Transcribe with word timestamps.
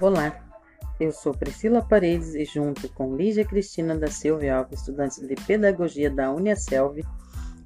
Olá, 0.00 0.32
eu 1.00 1.10
sou 1.10 1.34
Priscila 1.34 1.82
Paredes 1.82 2.32
e 2.36 2.44
junto 2.44 2.88
com 2.90 3.16
Lígia 3.16 3.44
Cristina 3.44 3.96
da 3.96 4.06
Silva 4.06 4.48
Alves, 4.48 4.78
estudante 4.78 5.26
de 5.26 5.34
Pedagogia 5.34 6.08
da 6.08 6.30
Uniaselv, 6.30 7.04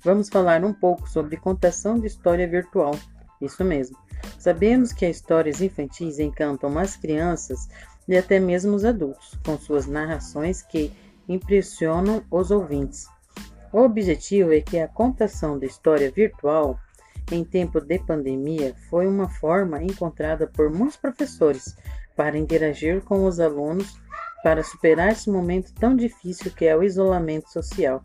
vamos 0.03 0.31
falar 0.31 0.65
um 0.65 0.73
pouco 0.73 1.07
sobre 1.07 1.37
contação 1.37 2.01
de 2.01 2.07
história 2.07 2.49
virtual. 2.49 2.93
Isso 3.39 3.63
mesmo. 3.63 3.99
Sabemos 4.39 4.95
que 4.95 5.05
as 5.05 5.17
histórias 5.17 5.61
infantis 5.61 6.19
encantam 6.19 6.79
as 6.79 6.97
crianças 6.97 7.69
e 8.09 8.17
até 8.17 8.41
mesmo 8.41 8.75
os 8.75 8.87
adultos, 8.87 9.39
com 9.45 9.59
suas 9.59 9.87
narrações 9.87 10.63
que 10.63 10.91
impressionam 11.29 12.25
os 12.31 12.51
ouvintes. 12.51 13.09
O 13.71 13.81
objetivo 13.81 14.55
é 14.55 14.63
que 14.63 14.79
a 14.79 14.89
contação 14.89 15.59
da 15.59 15.67
história 15.67 16.11
virtual 16.11 16.81
em 17.31 17.45
tempo 17.45 17.81
de 17.81 17.99
pandemia 17.99 18.75
foi 18.91 19.07
uma 19.07 19.29
forma 19.29 19.83
encontrada 19.83 20.47
por 20.47 20.71
muitos 20.71 20.97
professores 20.97 21.77
para 22.17 22.37
interagir 22.37 23.03
com 23.03 23.25
os 23.25 23.41
alunos 23.41 24.01
para 24.43 24.63
superar 24.63 25.13
esse 25.13 25.31
momento 25.31 25.73
tão 25.75 25.95
difícil 25.95 26.51
que 26.51 26.65
é 26.65 26.77
o 26.77 26.83
isolamento 26.83 27.51
social, 27.51 28.03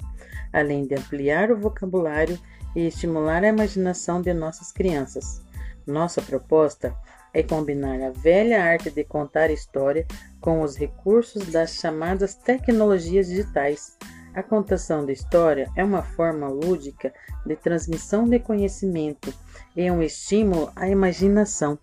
além 0.53 0.85
de 0.85 0.95
ampliar 0.95 1.51
o 1.51 1.57
vocabulário 1.57 2.39
e 2.75 2.87
estimular 2.87 3.43
a 3.43 3.47
imaginação 3.47 4.21
de 4.21 4.33
nossas 4.33 4.71
crianças. 4.71 5.41
Nossa 5.85 6.21
proposta 6.21 6.95
é 7.33 7.41
combinar 7.41 8.01
a 8.01 8.11
velha 8.11 8.63
arte 8.63 8.91
de 8.91 9.03
contar 9.03 9.49
história 9.49 10.05
com 10.39 10.61
os 10.61 10.75
recursos 10.75 11.47
das 11.47 11.75
chamadas 11.75 12.35
tecnologias 12.35 13.27
digitais. 13.27 13.97
A 14.37 14.43
contação 14.43 15.03
de 15.03 15.13
história 15.13 15.67
é 15.75 15.83
uma 15.83 16.03
forma 16.03 16.47
lúdica 16.47 17.11
de 17.43 17.55
transmissão 17.55 18.29
de 18.29 18.37
conhecimento 18.37 19.33
e 19.75 19.89
um 19.89 19.99
estímulo 19.99 20.71
à 20.75 20.87
imaginação. 20.87 21.79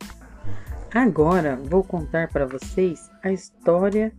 Agora 0.95 1.57
vou 1.57 1.83
contar 1.83 2.29
para 2.29 2.47
vocês 2.47 3.11
a 3.25 3.33
história 3.33 4.13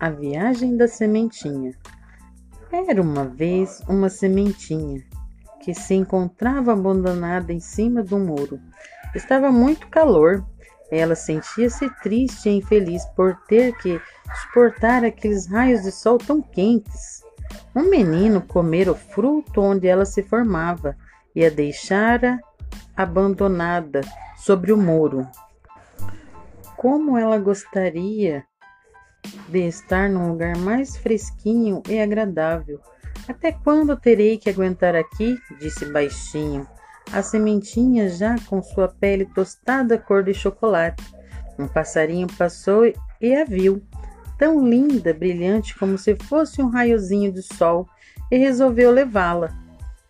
A 0.00 0.10
Viagem 0.10 0.76
da 0.76 0.88
Sementinha. 0.88 1.78
Era 2.72 3.00
uma 3.00 3.24
vez 3.24 3.80
uma 3.88 4.08
sementinha 4.08 5.04
que 5.60 5.72
se 5.72 5.94
encontrava 5.94 6.72
abandonada 6.72 7.52
em 7.52 7.60
cima 7.60 8.02
do 8.02 8.18
muro. 8.18 8.58
Estava 9.14 9.52
muito 9.52 9.86
calor. 9.86 10.44
Ela 10.90 11.14
sentia-se 11.14 11.88
triste 12.02 12.48
e 12.48 12.56
infeliz 12.56 13.04
por 13.14 13.36
ter 13.46 13.78
que 13.78 14.00
suportar 14.42 15.04
aqueles 15.04 15.46
raios 15.46 15.82
de 15.82 15.92
sol 15.92 16.18
tão 16.18 16.42
quentes. 16.42 17.24
Um 17.74 17.90
menino 17.90 18.40
comera 18.40 18.92
o 18.92 18.94
fruto 18.94 19.60
onde 19.60 19.86
ela 19.86 20.04
se 20.04 20.22
formava 20.22 20.96
e 21.34 21.44
a 21.44 21.50
deixara 21.50 22.38
abandonada 22.96 24.00
sobre 24.36 24.72
o 24.72 24.76
muro. 24.76 25.26
Como 26.76 27.18
ela 27.18 27.38
gostaria 27.38 28.44
de 29.48 29.66
estar 29.66 30.08
num 30.08 30.28
lugar 30.28 30.56
mais 30.56 30.96
fresquinho 30.96 31.82
e 31.88 32.00
agradável. 32.00 32.80
Até 33.28 33.52
quando 33.52 33.96
terei 33.96 34.38
que 34.38 34.48
aguentar 34.48 34.94
aqui? 34.94 35.36
disse 35.58 35.84
baixinho. 35.86 36.66
A 37.12 37.22
sementinha 37.22 38.08
já 38.08 38.36
com 38.46 38.62
sua 38.62 38.88
pele 38.88 39.26
tostada 39.26 39.98
cor 39.98 40.22
de 40.22 40.34
chocolate. 40.34 41.02
Um 41.58 41.66
passarinho 41.66 42.26
passou 42.36 42.84
e 43.20 43.34
a 43.34 43.44
viu, 43.44 43.82
tão 44.38 44.66
linda, 44.66 45.14
brilhante 45.14 45.78
como 45.78 45.96
se 45.96 46.14
fosse 46.16 46.62
um 46.62 46.68
raiozinho 46.68 47.32
de 47.32 47.42
sol, 47.42 47.88
e 48.30 48.36
resolveu 48.36 48.90
levá-la. 48.90 49.54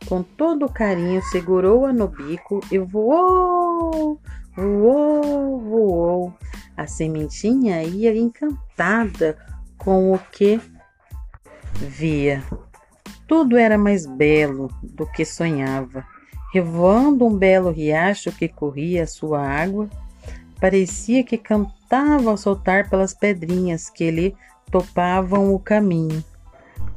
Com 0.07 0.23
todo 0.23 0.69
carinho, 0.69 1.23
segurou-a 1.23 1.93
no 1.93 2.09
bico 2.09 2.61
e 2.71 2.79
voou, 2.79 4.21
voou, 4.57 5.61
voou 5.61 6.35
a 6.77 6.87
sementinha 6.87 7.83
ia 7.83 8.17
encantada 8.17 9.39
com 9.79 10.13
o 10.13 10.19
que 10.19 10.61
via. 11.75 12.43
Tudo 13.27 13.57
era 13.57 13.79
mais 13.79 14.07
belo 14.07 14.71
do 14.83 15.07
que 15.07 15.25
sonhava. 15.25 16.05
Revoando 16.53 17.27
um 17.27 17.37
belo 17.37 17.71
riacho 17.71 18.31
que 18.31 18.49
corria 18.49 19.03
a 19.03 19.07
sua 19.07 19.41
água, 19.41 19.89
parecia 20.61 21.23
que 21.23 21.39
cantava 21.39 22.31
ao 22.31 22.37
soltar 22.37 22.89
pelas 22.89 23.15
pedrinhas 23.15 23.91
que 23.91 24.11
lhe 24.11 24.35
topavam 24.71 25.55
o 25.55 25.59
caminho. 25.59 26.25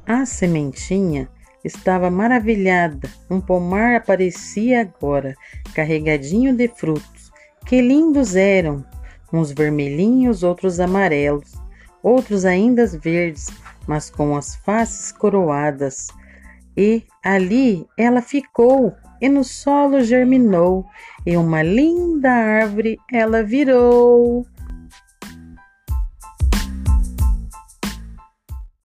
A 0.05 0.25
sementinha 0.25 1.29
estava 1.63 2.09
maravilhada. 2.09 3.09
Um 3.29 3.39
pomar 3.39 3.95
aparecia 3.95 4.81
agora, 4.81 5.35
carregadinho 5.73 6.55
de 6.55 6.67
frutos. 6.67 7.31
Que 7.65 7.81
lindos 7.81 8.35
eram! 8.35 8.85
uns 9.31 9.51
vermelhinhos, 9.51 10.43
outros 10.43 10.79
amarelos, 10.79 11.53
outros 12.01 12.45
ainda 12.45 12.85
verdes, 12.87 13.47
mas 13.87 14.09
com 14.09 14.35
as 14.35 14.55
faces 14.55 15.11
coroadas. 15.11 16.07
E 16.75 17.03
ali 17.23 17.85
ela 17.97 18.21
ficou, 18.21 18.95
e 19.21 19.27
no 19.29 19.43
solo 19.43 20.01
germinou, 20.01 20.85
e 21.25 21.35
uma 21.35 21.61
linda 21.61 22.29
árvore 22.29 22.97
ela 23.11 23.43
virou. 23.43 24.45